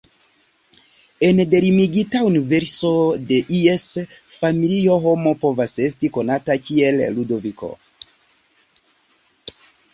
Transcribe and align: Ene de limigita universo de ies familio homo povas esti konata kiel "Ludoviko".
Ene 1.27 1.43
de 1.51 1.59
limigita 1.65 2.21
universo 2.29 2.93
de 3.33 3.37
ies 3.59 3.85
familio 4.37 4.97
homo 5.11 5.35
povas 5.45 5.79
esti 5.87 6.13
konata 6.19 6.59
kiel 6.67 7.01
"Ludoviko". 7.19 7.73